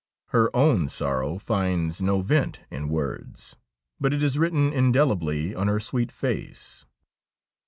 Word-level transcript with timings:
Her 0.29 0.49
own 0.55 0.89
sorrow 0.89 1.37
finds 1.37 2.01
no 2.01 2.21
vent 2.21 2.61
in 2.71 2.89
words, 2.89 3.55
but 3.99 4.13
it 4.13 4.23
is 4.23 4.35
written 4.39 4.73
indelibly 4.73 5.53
on 5.53 5.67
her 5.67 5.79
sweet 5.79 6.11
face. 6.11 6.87